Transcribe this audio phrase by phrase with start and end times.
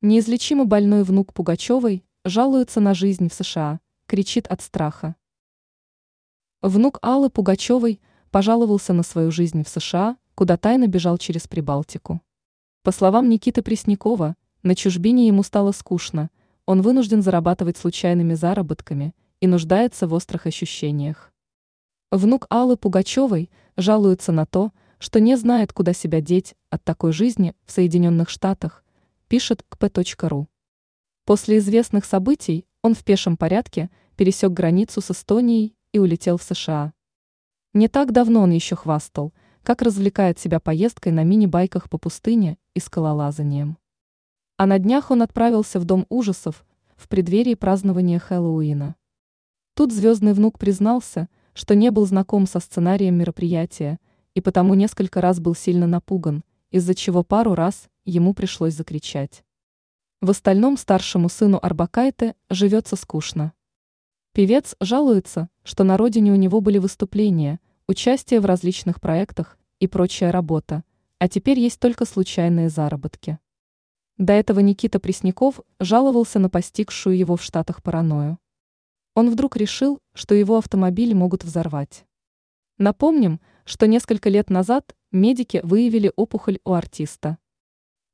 [0.00, 5.16] Неизлечимо больной внук Пугачевой жалуется на жизнь в США, кричит от страха.
[6.62, 8.00] Внук Аллы Пугачевой
[8.30, 12.20] пожаловался на свою жизнь в США, куда тайно бежал через Прибалтику.
[12.84, 16.30] По словам Никиты Преснякова, на чужбине ему стало скучно,
[16.64, 21.32] он вынужден зарабатывать случайными заработками и нуждается в острых ощущениях.
[22.12, 24.70] Внук Аллы Пугачевой жалуется на то,
[25.00, 28.84] что не знает, куда себя деть от такой жизни в Соединенных Штатах,
[29.28, 30.46] пишет kp.ru.
[31.24, 36.94] После известных событий он в пешем порядке пересек границу с Эстонией и улетел в США.
[37.74, 42.80] Не так давно он еще хвастал, как развлекает себя поездкой на мини-байках по пустыне и
[42.80, 43.76] скалолазанием.
[44.56, 46.64] А на днях он отправился в Дом ужасов
[46.96, 48.96] в преддверии празднования Хэллоуина.
[49.74, 53.98] Тут звездный внук признался, что не был знаком со сценарием мероприятия
[54.34, 59.44] и потому несколько раз был сильно напуган, из-за чего пару раз ему пришлось закричать.
[60.20, 63.52] В остальном старшему сыну Арбакайте живется скучно.
[64.32, 70.32] Певец жалуется, что на родине у него были выступления, участие в различных проектах и прочая
[70.32, 70.84] работа,
[71.18, 73.38] а теперь есть только случайные заработки.
[74.16, 78.38] До этого Никита Пресняков жаловался на постигшую его в Штатах паранойю.
[79.14, 82.04] Он вдруг решил, что его автомобиль могут взорвать.
[82.78, 87.38] Напомним, что несколько лет назад медики выявили опухоль у артиста.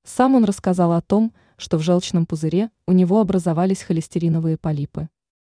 [0.05, 5.09] Сам он рассказал о том, что в желчном пузыре у него образовались холестериновые полипы.